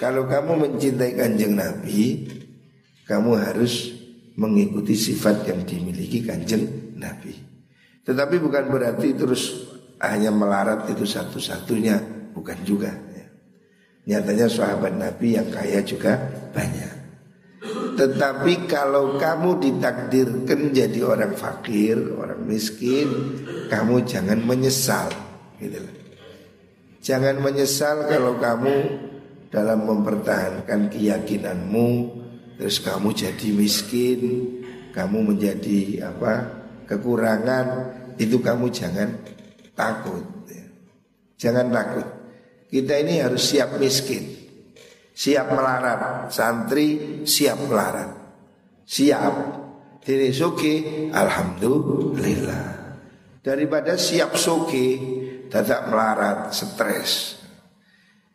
Kalau 0.00 0.24
kamu 0.24 0.64
mencintai 0.64 1.12
kanjeng 1.12 1.60
Nabi, 1.60 2.24
kamu 3.04 3.36
harus 3.36 3.92
mengikuti 4.40 4.96
sifat 4.96 5.44
yang 5.44 5.60
dimiliki 5.68 6.24
kanjeng 6.24 6.96
Nabi. 6.96 7.36
Tetapi 8.00 8.40
bukan 8.40 8.72
berarti 8.72 9.12
terus 9.12 9.68
hanya 10.00 10.32
melarat 10.32 10.88
itu 10.88 11.04
satu-satunya, 11.04 12.00
bukan 12.32 12.58
juga. 12.64 12.88
Nyatanya 14.08 14.48
sahabat 14.48 14.96
Nabi 14.96 15.36
yang 15.36 15.52
kaya 15.52 15.84
juga 15.84 16.16
banyak. 16.56 16.94
Tetapi 18.00 18.64
kalau 18.64 19.20
kamu 19.20 19.60
ditakdirkan 19.60 20.72
jadi 20.72 21.04
orang 21.04 21.36
fakir, 21.36 22.00
orang 22.16 22.40
miskin, 22.48 23.36
kamu 23.68 24.08
jangan 24.08 24.40
menyesal. 24.40 25.12
Gitu 25.60 25.76
Jangan 27.04 27.44
menyesal 27.44 28.08
kalau 28.08 28.40
kamu 28.40 28.74
dalam 29.50 29.84
mempertahankan 29.84 30.88
keyakinanmu, 30.88 31.88
terus 32.56 32.78
kamu 32.80 33.10
jadi 33.10 33.48
miskin, 33.50 34.20
kamu 34.94 35.34
menjadi 35.34 36.06
apa 36.06 36.32
kekurangan, 36.86 37.66
itu 38.16 38.38
kamu 38.38 38.70
jangan 38.70 39.10
takut. 39.74 40.22
Jangan 41.40 41.72
takut. 41.72 42.06
Kita 42.70 43.00
ini 43.00 43.18
harus 43.18 43.42
siap 43.50 43.80
miskin 43.80 44.40
Siap 45.20 45.52
melarat. 45.52 46.30
Santri 46.32 47.20
siap 47.28 47.58
melarat. 47.64 48.10
Siap. 48.86 49.34
Diri 50.00 50.32
suki 50.32 51.08
Alhamdulillah. 51.12 52.68
Daripada 53.40 53.96
siap 54.00 54.36
suki 54.36 54.88
Dadak 55.48 55.88
melarat 55.92 56.52
Stres 56.56 57.39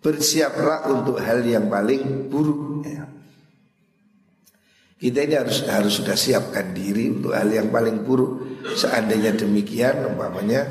Bersiaplah 0.05 0.85
untuk 0.93 1.17
hal 1.17 1.41
yang 1.41 1.65
paling 1.65 2.29
buruk 2.29 2.85
ya. 2.85 3.09
Kita 5.01 5.25
ini 5.25 5.33
harus 5.33 5.65
harus 5.65 5.97
sudah 5.97 6.13
siapkan 6.13 6.77
diri 6.77 7.09
untuk 7.09 7.33
hal 7.33 7.49
yang 7.49 7.73
paling 7.73 8.05
buruk. 8.05 8.61
Seandainya 8.77 9.33
demikian, 9.33 10.13
umpamanya 10.13 10.69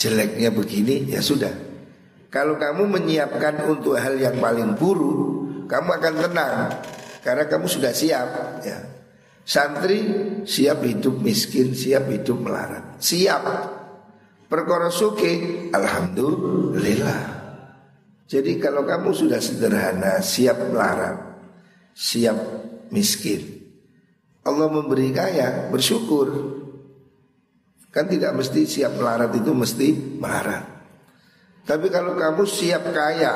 jeleknya 0.00 0.48
begini, 0.48 1.12
ya 1.12 1.20
sudah 1.20 1.70
kalau 2.30 2.54
kamu 2.62 2.86
menyiapkan 2.86 3.66
untuk 3.66 3.98
hal 3.98 4.14
yang 4.14 4.38
paling 4.38 4.78
buruk, 4.78 5.66
kamu 5.66 5.88
akan 5.98 6.14
tenang 6.30 6.54
karena 7.26 7.44
kamu 7.50 7.66
sudah 7.66 7.90
siap. 7.90 8.28
Ya. 8.62 8.78
Santri 9.42 9.98
siap 10.46 10.86
hidup 10.86 11.18
miskin, 11.18 11.74
siap 11.74 12.06
hidup 12.06 12.38
melarat, 12.38 13.02
siap. 13.02 13.42
Perkara 14.46 14.94
suke, 14.94 15.70
alhamdulillah. 15.74 17.39
Jadi 18.30 18.62
kalau 18.62 18.86
kamu 18.86 19.10
sudah 19.10 19.42
sederhana, 19.42 20.22
siap 20.22 20.70
melarat, 20.70 21.18
siap 21.98 22.38
miskin, 22.94 23.42
Allah 24.46 24.70
memberi 24.70 25.10
kaya, 25.10 25.66
bersyukur. 25.66 26.30
Kan 27.90 28.06
tidak 28.06 28.38
mesti 28.38 28.70
siap 28.70 28.94
melarat 28.94 29.34
itu 29.34 29.50
mesti 29.50 29.88
melarat. 30.22 30.62
Tapi 31.66 31.90
kalau 31.90 32.14
kamu 32.14 32.46
siap 32.46 32.94
kaya, 32.94 33.34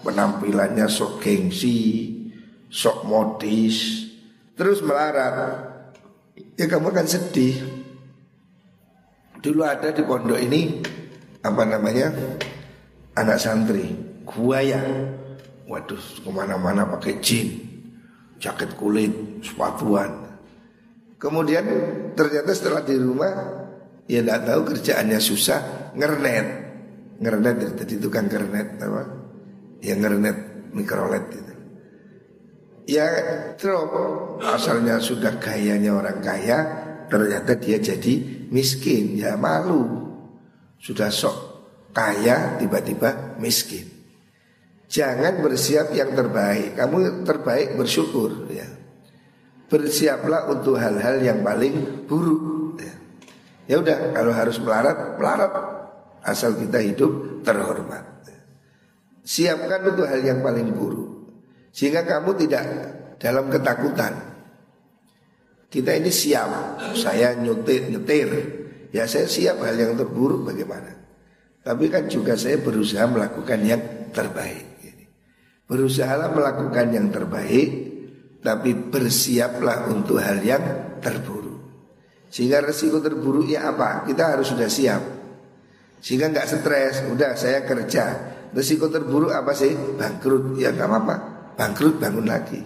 penampilannya 0.00 0.88
sok 0.88 1.20
gengsi, 1.20 2.08
sok 2.72 3.04
modis, 3.04 4.08
terus 4.56 4.80
melarat, 4.80 5.60
ya 6.56 6.66
kamu 6.72 6.88
akan 6.88 7.04
sedih. 7.04 7.56
Dulu 9.44 9.60
ada 9.60 9.92
di 9.92 10.00
pondok 10.08 10.40
ini 10.40 10.80
apa 11.44 11.62
namanya 11.68 12.08
anak 13.12 13.36
santri, 13.36 14.11
ya, 14.62 14.82
Waduh, 15.72 15.96
ke 15.96 16.30
mana-mana 16.30 16.84
pakai 16.84 17.22
jin, 17.22 17.48
jaket 18.42 18.74
kulit, 18.74 19.40
sepatuan. 19.46 20.36
Kemudian 21.16 21.64
ternyata 22.18 22.50
setelah 22.50 22.82
di 22.82 22.98
rumah, 22.98 23.32
ya 24.10 24.20
tidak 24.26 24.42
tahu 24.42 24.60
kerjaannya 24.74 25.16
susah, 25.22 25.60
ngernet. 25.94 26.46
Ngernet 27.22 27.78
jadi 27.78 27.94
tukang 28.02 28.26
ngernet 28.26 28.82
apa? 28.82 29.02
Ya 29.78 29.94
ngernet 29.94 30.36
mikrolet 30.74 31.30
itu. 31.30 31.54
Ya 32.90 33.06
drop. 33.54 33.94
Asalnya 34.42 34.98
sudah 34.98 35.38
gayanya 35.38 35.94
orang 35.94 36.18
kaya 36.18 36.58
ternyata 37.06 37.54
dia 37.54 37.78
jadi 37.78 38.46
miskin. 38.50 39.14
Ya 39.14 39.38
malu. 39.38 40.10
Sudah 40.82 41.14
sok 41.14 41.38
kaya 41.94 42.58
tiba-tiba 42.58 43.38
miskin 43.38 43.91
Jangan 44.92 45.40
bersiap 45.40 45.96
yang 45.96 46.12
terbaik. 46.12 46.76
Kamu 46.76 47.24
terbaik 47.24 47.80
bersyukur 47.80 48.44
ya. 48.52 48.68
Bersiaplah 49.72 50.52
untuk 50.52 50.76
hal-hal 50.76 51.16
yang 51.24 51.40
paling 51.40 52.04
buruk. 52.04 52.76
Ya. 52.76 52.94
ya 53.72 53.76
udah 53.80 54.12
kalau 54.12 54.32
harus 54.36 54.60
melarat, 54.60 55.16
melarat 55.16 55.52
asal 56.20 56.52
kita 56.60 56.84
hidup 56.84 57.40
terhormat. 57.40 58.04
Siapkan 59.24 59.80
untuk 59.96 60.04
hal 60.04 60.20
yang 60.20 60.44
paling 60.44 60.76
buruk 60.76 61.08
sehingga 61.72 62.04
kamu 62.04 62.36
tidak 62.44 62.64
dalam 63.16 63.48
ketakutan. 63.48 64.12
Kita 65.72 65.96
ini 65.96 66.12
siap, 66.12 66.52
saya 66.92 67.32
nyetir, 67.32 67.88
nyetir, 67.88 68.28
ya 68.92 69.08
saya 69.08 69.24
siap 69.24 69.56
hal 69.64 69.72
yang 69.72 69.96
terburuk 69.96 70.52
bagaimana. 70.52 70.92
Tapi 71.64 71.88
kan 71.88 72.04
juga 72.12 72.36
saya 72.36 72.60
berusaha 72.60 73.08
melakukan 73.08 73.60
yang 73.64 73.80
terbaik. 74.12 74.71
Berusahalah 75.72 76.36
melakukan 76.36 76.92
yang 76.92 77.08
terbaik 77.08 77.68
Tapi 78.44 78.76
bersiaplah 78.92 79.88
untuk 79.88 80.20
hal 80.20 80.44
yang 80.44 80.60
terburuk. 81.00 81.62
Sehingga 82.28 82.60
resiko 82.60 83.00
terburuknya 83.00 83.72
apa? 83.72 84.04
Kita 84.04 84.36
harus 84.36 84.52
sudah 84.52 84.68
siap. 84.68 85.02
Sehingga 86.02 86.28
nggak 86.28 86.46
stres 86.50 87.06
Udah 87.08 87.32
saya 87.38 87.64
kerja. 87.64 88.04
Resiko 88.52 88.92
terburuk 88.92 89.32
apa 89.32 89.56
sih? 89.56 89.72
Bangkrut. 89.72 90.60
Ya 90.60 90.74
nggak 90.76 90.88
apa-apa. 90.90 91.16
Bangkrut 91.56 91.96
bangun 92.02 92.26
lagi. 92.28 92.60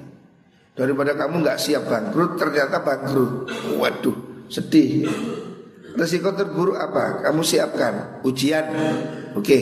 Daripada 0.72 1.14
kamu 1.14 1.46
nggak 1.46 1.60
siap 1.60 1.86
bangkrut 1.86 2.40
Ternyata 2.40 2.82
bangkrut. 2.82 3.32
Waduh 3.76 4.16
sedih. 4.50 5.06
Resiko 5.92 6.32
terburuk 6.32 6.80
apa? 6.80 7.22
Kamu 7.28 7.44
siapkan. 7.44 8.24
Ujian. 8.24 8.64
Oke. 9.36 9.58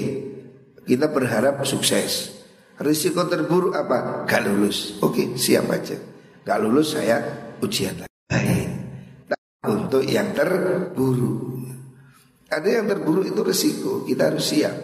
Kita 0.87 1.11
berharap 1.11 1.65
sukses 1.67 2.34
Risiko 2.75 3.31
terburuk 3.31 3.79
apa? 3.79 4.27
Gak 4.27 4.43
lulus. 4.51 4.99
Oke, 4.99 5.39
siap 5.39 5.71
aja. 5.71 5.95
Gak 6.43 6.59
lulus 6.59 6.99
saya 6.99 7.23
ujian 7.63 7.95
lagi. 8.03 8.67
Nah, 9.31 9.39
untuk 9.71 10.03
yang 10.03 10.35
terburuk. 10.35 11.55
Ada 12.51 12.69
yang 12.83 12.87
terburuk 12.91 13.31
itu 13.31 13.41
risiko. 13.47 14.03
Kita 14.03 14.31
harus 14.31 14.43
siap. 14.43 14.75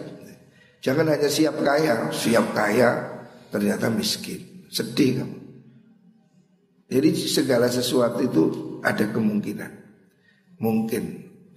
Jangan 0.81 1.13
hanya 1.13 1.29
siap 1.29 1.61
kaya, 1.61 2.09
siap 2.09 2.55
kaya 2.55 2.89
ternyata 3.51 3.91
miskin. 3.91 4.65
Sedih 4.71 5.21
kamu. 5.21 5.37
Jadi 6.91 7.09
segala 7.27 7.67
sesuatu 7.71 8.19
itu 8.23 8.43
ada 8.83 9.07
kemungkinan. 9.07 9.71
Mungkin 10.59 11.03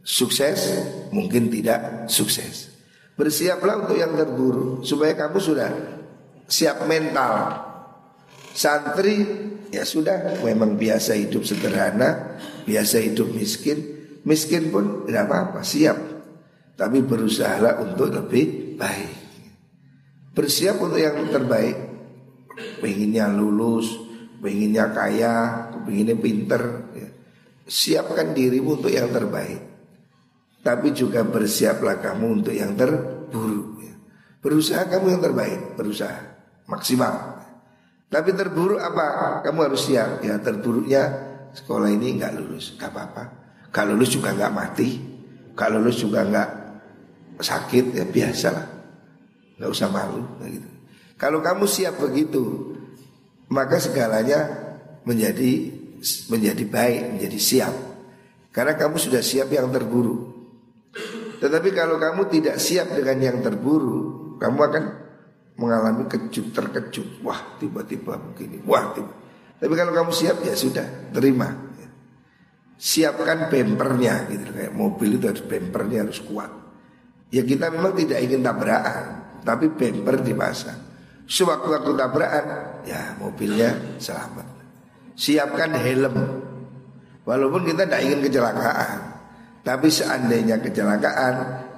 sukses, 0.04 0.78
mungkin 1.10 1.48
tidak 1.50 2.06
sukses. 2.06 2.70
Bersiaplah 3.14 3.86
untuk 3.86 3.98
yang 3.98 4.14
terburuk 4.14 4.82
supaya 4.82 5.14
kamu 5.14 5.38
sudah 5.38 5.70
siap 6.48 6.85
mental. 6.85 7.64
Santri 8.54 9.26
ya 9.74 9.83
sudah 9.83 10.38
memang 10.46 10.78
biasa 10.78 11.18
hidup 11.18 11.42
sederhana, 11.42 12.38
biasa 12.62 13.02
hidup 13.02 13.35
miskin, 13.35 13.83
miskin 14.22 14.70
pun 14.70 15.02
tidak 15.09 15.26
apa-apa, 15.26 15.66
siap. 15.66 15.98
Tapi 16.74 17.02
berusahalah 17.02 17.83
untuk 17.83 18.14
lebih 18.14 18.78
baik. 18.78 19.12
Bersiap 20.35 20.78
untuk 20.83 20.98
yang 20.98 21.18
terbaik. 21.30 21.94
Pengennya 22.78 23.30
lulus, 23.30 23.98
pengennya 24.38 24.90
kaya, 24.90 25.70
pengennya 25.87 26.14
pinter. 26.18 26.62
Ya. 26.94 27.09
Siapkan 27.66 28.35
dirimu 28.35 28.78
untuk 28.78 28.90
yang 28.90 29.11
terbaik. 29.11 29.62
Tapi 30.62 30.94
juga 30.94 31.22
bersiaplah 31.22 32.02
kamu 32.02 32.42
untuk 32.42 32.54
yang 32.54 32.74
terburuk. 32.74 33.83
Ya. 33.83 33.94
Berusaha 34.42 34.83
kamu 34.90 35.18
yang 35.18 35.22
terbaik, 35.22 35.78
berusaha 35.78 36.33
maksimal. 36.68 37.44
Tapi 38.09 38.31
terburuk 38.37 38.79
apa? 38.79 39.40
Kamu 39.42 39.59
harus 39.66 39.90
siap. 39.90 40.22
Ya 40.22 40.38
terburuknya 40.38 41.03
sekolah 41.55 41.90
ini 41.90 42.18
nggak 42.18 42.33
lulus, 42.38 42.79
nggak 42.79 42.90
apa-apa. 42.90 43.22
Kalau 43.74 43.98
lulus 43.98 44.14
juga 44.14 44.31
nggak 44.31 44.53
mati, 44.55 44.88
kalau 45.59 45.83
lulus 45.83 45.98
juga 45.98 46.22
nggak 46.22 46.50
sakit 47.42 47.85
ya 47.98 48.05
biasalah, 48.07 48.66
nggak 49.59 49.70
usah 49.70 49.88
malu. 49.90 50.22
Gitu. 50.46 50.68
Kalau 51.18 51.42
kamu 51.42 51.66
siap 51.66 51.98
begitu, 51.98 52.74
maka 53.50 53.83
segalanya 53.83 54.46
menjadi 55.03 55.74
menjadi 56.31 56.64
baik, 56.70 57.03
menjadi 57.18 57.38
siap. 57.40 57.74
Karena 58.55 58.79
kamu 58.79 58.94
sudah 59.03 59.18
siap 59.18 59.50
yang 59.50 59.66
terburuk. 59.74 60.31
Tetapi 61.42 61.74
kalau 61.74 61.98
kamu 61.98 62.31
tidak 62.31 62.62
siap 62.62 62.94
dengan 62.94 63.18
yang 63.18 63.38
terburuk, 63.42 64.38
kamu 64.38 64.59
akan 64.70 64.85
mengalami 65.58 66.06
kejut 66.10 66.50
terkejut. 66.50 67.22
Wah 67.22 67.58
tiba-tiba 67.58 68.18
begini. 68.18 68.62
Wah 68.66 68.90
tiba. 68.94 69.12
Tapi 69.58 69.72
kalau 69.78 69.92
kamu 69.94 70.10
siap 70.10 70.42
ya 70.42 70.54
sudah 70.54 71.10
terima. 71.14 71.48
Siapkan 72.74 73.48
bempernya 73.48 74.28
gitu 74.28 74.50
kayak 74.50 74.74
mobil 74.74 75.16
itu 75.16 75.30
harus 75.30 75.44
bempernya 75.46 76.04
harus 76.04 76.20
kuat. 76.20 76.50
Ya 77.30 77.46
kita 77.46 77.70
memang 77.70 77.96
tidak 77.96 78.18
ingin 78.20 78.42
tabrakan, 78.44 79.04
tapi 79.46 79.70
bemper 79.72 80.20
dipasang. 80.20 80.78
Sewaktu-waktu 81.24 81.90
tabrakan, 81.96 82.46
ya 82.84 83.16
mobilnya 83.16 83.98
selamat. 83.98 84.46
Siapkan 85.16 85.72
helm. 85.80 86.16
Walaupun 87.24 87.64
kita 87.64 87.88
tidak 87.88 88.04
ingin 88.04 88.20
kecelakaan, 88.28 89.00
tapi 89.64 89.88
seandainya 89.88 90.60
kecelakaan, 90.60 91.34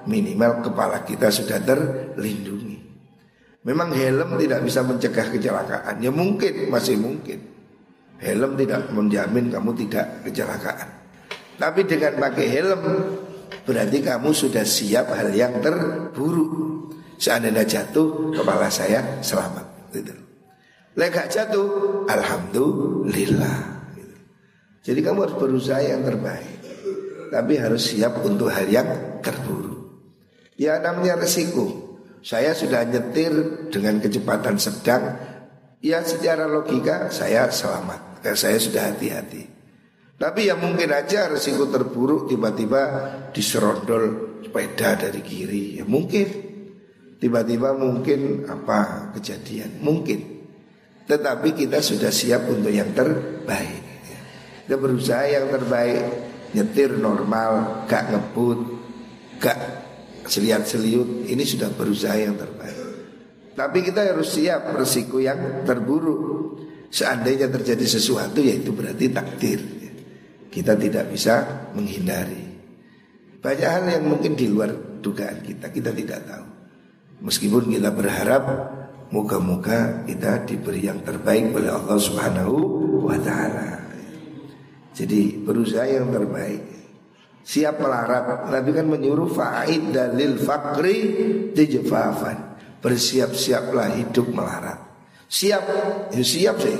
minimal 0.09 0.59
kepala 0.59 1.07
kita 1.07 1.31
sudah 1.31 1.63
terlindungi. 1.63 2.76
Memang 3.67 3.91
helm 3.91 4.39
tidak 4.39 4.63
bisa 4.63 4.79
mencegah 4.79 5.27
kecelakaan. 5.27 5.99
Ya 5.99 6.07
mungkin, 6.07 6.71
masih 6.71 6.95
mungkin. 6.95 7.43
Helm 8.23 8.55
tidak 8.55 8.87
menjamin 8.95 9.51
kamu 9.51 9.75
tidak 9.85 10.23
kecelakaan. 10.23 10.87
Tapi 11.59 11.83
dengan 11.83 12.15
pakai 12.15 12.45
helm 12.47 12.81
Berarti 13.67 13.99
kamu 13.99 14.31
sudah 14.31 14.63
siap 14.63 15.11
hal 15.11 15.27
yang 15.35 15.59
terburuk. 15.59 16.51
Seandainya 17.19 17.67
jatuh 17.67 18.31
Kepala 18.31 18.71
saya 18.71 19.19
selamat. 19.19 19.91
Gitu. 19.91 20.15
Lega 20.95 21.27
jatuh 21.27 21.67
Alhamdulillah. 22.07 23.59
Gitu. 23.99 24.15
Jadi 24.87 24.99
kamu 25.03 25.19
harus 25.27 25.35
berusaha 25.35 25.83
yang 25.83 26.07
terbaik. 26.07 26.63
Tapi 27.27 27.53
harus 27.59 27.91
siap 27.91 28.23
untuk 28.23 28.47
hal 28.47 28.71
yang 28.71 28.87
terburuk. 29.19 29.99
Ya 30.55 30.79
namanya 30.79 31.19
resiko 31.19 31.86
saya 32.27 32.51
sudah 32.51 32.83
nyetir 32.83 33.31
dengan 33.71 34.03
kecepatan 34.03 34.59
sedang. 34.59 35.15
Ya 35.79 36.03
secara 36.03 36.43
logika 36.43 37.07
saya 37.07 37.47
selamat. 37.47 38.19
Karena 38.19 38.35
saya 38.35 38.59
sudah 38.59 38.91
hati-hati. 38.91 39.47
Tapi 40.19 40.51
ya 40.51 40.57
mungkin 40.57 40.89
aja 40.89 41.29
resiko 41.29 41.69
terburuk 41.69 42.25
Tiba-tiba 42.27 42.81
diserondol 43.31 44.03
sepeda 44.43 44.99
dari 44.99 45.23
kiri. 45.23 45.79
Ya 45.79 45.87
mungkin. 45.87 46.27
Tiba-tiba 47.15 47.71
mungkin 47.79 48.43
apa 48.51 49.09
kejadian? 49.15 49.79
Mungkin. 49.79 50.19
Tetapi 51.07 51.55
kita 51.55 51.79
sudah 51.79 52.11
siap 52.11 52.51
untuk 52.51 52.75
yang 52.75 52.91
terbaik. 52.91 54.03
Kita 54.67 54.75
berusaha 54.75 55.23
yang 55.31 55.47
terbaik. 55.47 56.27
Nyetir 56.47 56.95
normal 56.95 57.83
Gak 57.91 58.07
ngebut 58.07 58.59
Gak 59.35 59.76
seliat 60.27 60.67
seliut 60.67 61.25
ini 61.25 61.43
sudah 61.47 61.71
berusaha 61.71 62.15
yang 62.19 62.35
terbaik. 62.35 62.77
Tapi 63.57 63.81
kita 63.81 64.13
harus 64.13 64.37
siap 64.37 64.77
resiko 64.77 65.17
yang 65.17 65.65
terburuk. 65.65 66.45
Seandainya 66.87 67.49
terjadi 67.51 67.83
sesuatu 67.83 68.39
yaitu 68.39 68.71
berarti 68.71 69.09
takdir. 69.09 69.59
Kita 70.47 70.77
tidak 70.77 71.09
bisa 71.09 71.67
menghindari. 71.73 72.47
Banyak 73.41 73.69
hal 73.69 73.83
yang 73.89 74.05
mungkin 74.07 74.37
di 74.37 74.45
luar 74.47 74.71
dugaan 75.01 75.41
kita, 75.41 75.73
kita 75.73 75.91
tidak 75.91 76.21
tahu. 76.29 76.47
Meskipun 77.25 77.73
kita 77.73 77.89
berharap 77.89 78.43
moga-moga 79.09 80.05
kita 80.05 80.45
diberi 80.45 80.85
yang 80.85 81.01
terbaik 81.01 81.49
oleh 81.55 81.73
Allah 81.73 81.97
Subhanahu 81.97 82.55
wa 83.09 83.17
taala. 83.17 83.81
Jadi 84.93 85.41
berusaha 85.41 85.85
yang 85.85 86.09
terbaik 86.13 86.76
siap 87.47 87.79
melarat. 87.79 88.51
Nabi 88.51 88.69
kan 88.75 88.91
menyuruh 88.91 89.31
fa'id 89.31 89.95
dalil 89.95 90.35
fakri 90.35 90.97
dijefafan. 91.55 92.59
Bersiap-siaplah 92.83 93.95
hidup 93.95 94.27
melarat. 94.35 94.83
Siap, 95.31 95.63
ya 96.11 96.23
siap 96.23 96.55
sih. 96.59 96.77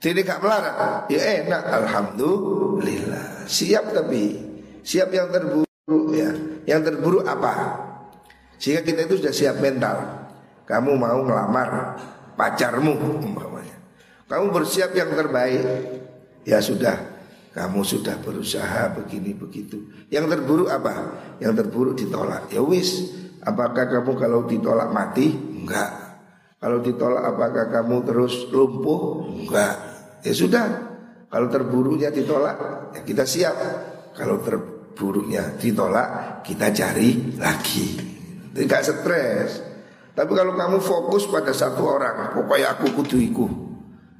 Tidak 0.00 0.24
gak 0.24 0.40
melarat, 0.40 1.08
ya 1.12 1.44
enak, 1.44 1.60
alhamdulillah. 1.60 3.44
Siap 3.44 3.92
tapi 3.92 4.32
siap 4.80 5.12
yang 5.12 5.28
terburuk 5.28 6.08
ya. 6.16 6.30
Yang 6.64 6.80
terburuk 6.92 7.24
apa? 7.28 7.52
Sehingga 8.56 8.80
kita 8.80 9.04
itu 9.04 9.20
sudah 9.20 9.34
siap 9.34 9.56
mental. 9.60 9.96
Kamu 10.64 10.96
mau 10.96 11.20
ngelamar 11.20 12.00
pacarmu 12.32 12.96
umpamanya. 13.20 13.76
Kamu 14.24 14.54
bersiap 14.54 14.94
yang 14.96 15.12
terbaik. 15.12 15.64
Ya 16.48 16.64
sudah, 16.64 16.96
kamu 17.50 17.82
sudah 17.82 18.14
berusaha 18.22 18.94
begini 18.94 19.34
begitu. 19.34 19.90
Yang 20.06 20.38
terburuk 20.38 20.70
apa? 20.70 20.94
Yang 21.42 21.66
terburuk 21.66 21.94
ditolak. 21.98 22.46
Ya 22.54 22.62
wis, 22.62 23.10
apakah 23.42 23.90
kamu 23.90 24.12
kalau 24.14 24.46
ditolak 24.46 24.94
mati? 24.94 25.34
Enggak. 25.34 25.90
Kalau 26.62 26.78
ditolak 26.78 27.24
apakah 27.26 27.66
kamu 27.72 27.96
terus 28.06 28.46
lumpuh? 28.54 29.26
Enggak. 29.26 29.74
Ya 30.22 30.32
sudah. 30.36 30.66
Kalau 31.30 31.46
terburuknya 31.46 32.10
ditolak, 32.14 32.56
ya 32.94 33.00
kita 33.02 33.26
siap. 33.26 33.54
Kalau 34.14 34.42
terburuknya 34.42 35.58
ditolak, 35.58 36.42
kita 36.42 36.70
cari 36.74 37.38
lagi. 37.38 37.98
Tidak 38.50 38.80
stres. 38.82 39.50
Tapi 40.10 40.32
kalau 40.34 40.58
kamu 40.58 40.78
fokus 40.82 41.30
pada 41.30 41.54
satu 41.54 41.86
orang, 41.86 42.34
pokoknya 42.34 42.74
aku 42.74 42.98
kudu 42.98 43.18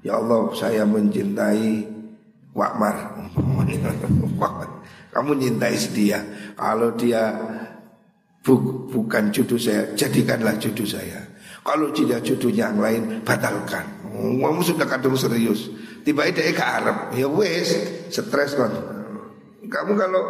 Ya 0.01 0.17
Allah, 0.17 0.49
saya 0.57 0.87
mencintai 0.87 1.90
Wakmar. 2.59 2.97
Kamu 5.11 5.33
cintai 5.39 5.77
dia. 5.95 6.19
Kalau 6.55 6.95
dia 6.95 7.35
bu 8.41 8.87
bukan 8.89 9.31
jodoh 9.31 9.61
saya, 9.61 9.93
jadikanlah 9.95 10.57
jodoh 10.57 10.87
saya. 10.87 11.31
Kalau 11.61 11.93
tidak 11.93 12.25
jodohnya 12.25 12.73
yang 12.73 12.81
lain, 12.81 13.03
batalkan. 13.21 13.85
Kamu 14.11 14.61
sudah 14.65 14.89
kadung 14.89 15.15
serius. 15.15 15.69
Tiba 16.01 16.25
tiba 16.33 16.57
ke 16.57 16.65
Arab, 16.65 17.13
ya 17.13 17.29
wes, 17.29 17.69
stres 18.09 18.57
kan. 18.57 18.73
Kamu 19.69 19.93
kalau 19.93 20.23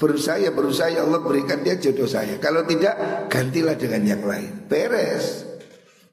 berusaha 0.00 0.40
ya 0.40 0.50
berusaha 0.56 0.88
ya 0.88 1.04
Allah 1.04 1.20
berikan 1.20 1.60
dia 1.60 1.76
jodoh 1.76 2.08
saya. 2.08 2.40
Kalau 2.40 2.64
tidak, 2.64 3.28
gantilah 3.28 3.76
dengan 3.76 4.02
yang 4.08 4.22
lain. 4.24 4.64
Beres. 4.66 5.44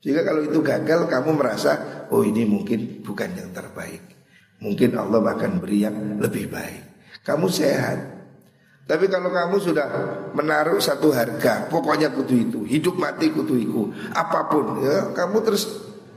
Jika 0.04 0.28
kalau 0.28 0.43
itu 0.43 0.60
gagal, 0.60 1.08
kamu 1.08 1.39
merasa, 1.39 2.06
oh 2.12 2.24
ini 2.24 2.43
mungkin 2.43 3.04
bukan 3.04 3.36
yang 3.36 3.52
terbaik. 3.56 4.18
Mungkin 4.60 4.91
Allah 4.95 5.24
akan 5.24 5.63
beri 5.63 5.88
yang 5.88 6.19
lebih 6.19 6.52
baik. 6.52 6.84
Kamu 7.24 7.48
sehat, 7.48 8.00
tapi 8.89 9.06
kalau 9.08 9.30
kamu 9.32 9.56
sudah 9.62 9.88
menaruh 10.36 10.82
satu 10.82 11.13
harga, 11.13 11.69
pokoknya 11.72 12.10
kutu 12.12 12.36
itu, 12.36 12.60
hidup 12.65 12.98
mati 12.98 13.32
kutu 13.32 13.56
itu, 13.56 13.82
apa 14.12 14.50
pun, 14.50 14.82
ya 14.82 15.13
kamu 15.15 15.45
terus 15.45 15.69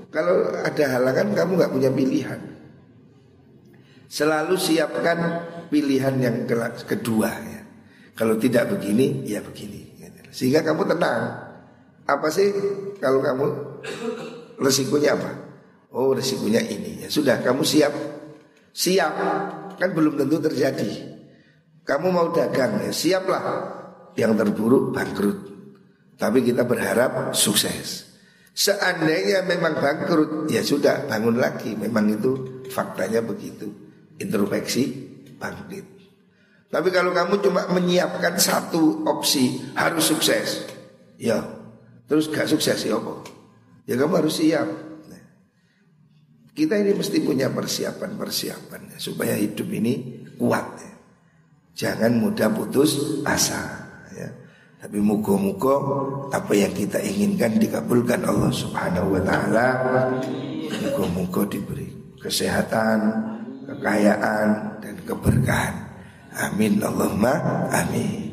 kalau 0.09 0.51
ada 0.57 0.85
halangan 0.99 1.37
kamu 1.37 1.51
nggak 1.61 1.73
punya 1.73 1.91
pilihan. 1.93 2.41
Selalu 4.13 4.61
siapkan 4.61 5.19
pilihan 5.73 6.15
yang 6.21 6.37
kedua 6.85 7.33
ya. 7.33 7.61
Kalau 8.13 8.37
tidak 8.37 8.69
begini, 8.77 9.25
ya 9.25 9.41
begini. 9.41 9.93
Sehingga 10.33 10.65
kamu 10.65 10.89
tenang. 10.89 11.49
Apa 12.09 12.29
sih 12.33 12.53
kalau 12.99 13.21
kamu 13.21 13.47
resikonya 14.59 15.17
apa? 15.17 15.31
Oh 15.93 16.17
resikonya 16.17 16.65
ini. 16.65 17.05
Ya 17.05 17.09
sudah 17.13 17.41
kamu 17.45 17.65
siap. 17.65 17.93
Siap. 18.73 19.15
Kan 19.77 19.91
belum 19.93 20.17
tentu 20.17 20.41
terjadi. 20.41 20.91
Kamu 21.85 22.09
mau 22.09 22.33
dagang 22.33 22.81
ya 22.81 22.93
siaplah. 22.93 23.45
Yang 24.17 24.33
terburuk 24.45 24.93
bangkrut. 24.93 25.39
Tapi 26.17 26.45
kita 26.45 26.65
berharap 26.65 27.33
sukses. 27.33 28.13
Seandainya 28.53 29.49
memang 29.49 29.81
bangkrut 29.81 30.53
Ya 30.53 30.61
sudah 30.61 31.09
bangun 31.09 31.41
lagi. 31.41 31.73
Memang 31.77 32.13
itu 32.13 32.65
faktanya 32.69 33.25
begitu. 33.25 33.69
Introspeksi 34.21 34.83
bangkit. 35.41 35.87
Tapi 36.73 36.89
kalau 36.89 37.13
kamu 37.13 37.45
cuma 37.45 37.69
menyiapkan 37.69 38.41
satu 38.41 39.05
opsi 39.05 39.61
Harus 39.77 40.09
sukses. 40.09 40.65
Ya. 41.21 41.45
Terus 42.09 42.29
gak 42.29 42.49
sukses 42.49 42.77
ya 42.85 42.97
apa? 43.01 43.25
Ya 43.89 43.97
kamu 43.97 44.21
harus 44.21 44.37
siap 44.37 44.69
Kita 46.53 46.77
ini 46.77 46.93
mesti 46.93 47.25
punya 47.25 47.49
persiapan-persiapan 47.49 49.01
Supaya 49.01 49.33
hidup 49.41 49.73
ini 49.73 50.25
kuat. 50.37 50.85
Jangan 51.73 52.13
mudah 52.21 52.53
putus 52.53 53.25
asa 53.25 53.89
ya. 54.13 54.29
Tapi 54.83 54.99
muka-muka 55.01 55.75
apa 56.35 56.53
yang 56.53 56.75
kita 56.77 57.01
inginkan 57.01 57.57
dikabulkan 57.57 58.21
Allah 58.29 58.53
Subhanahu 58.53 59.17
wa 59.17 59.23
taala. 59.25 59.67
Muka-muka 60.69 61.49
diberi 61.49 61.89
kesehatan, 62.21 62.99
kekayaan 63.65 64.49
dan 64.85 64.95
keberkahan. 65.09 65.75
Amin 66.33 66.81
Allahumma 66.85 67.69
amin. 67.73 68.32